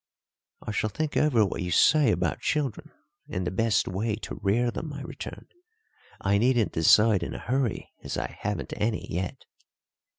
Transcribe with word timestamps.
"I 0.63 0.71
shall 0.71 0.89
think 0.89 1.15
over 1.15 1.45
what 1.45 1.61
you 1.61 1.69
say 1.69 2.09
about 2.11 2.39
children, 2.39 2.89
and 3.29 3.45
the 3.45 3.51
best 3.51 3.87
way 3.87 4.15
to 4.15 4.39
rear 4.41 4.71
them," 4.71 4.91
I 4.93 5.01
returned. 5.03 5.53
"I 6.19 6.39
needn't 6.39 6.71
decide 6.73 7.21
in 7.21 7.35
a 7.35 7.37
hurry, 7.37 7.91
as 8.03 8.17
I 8.17 8.35
haven't 8.39 8.73
any 8.77 9.05
yet." 9.13 9.45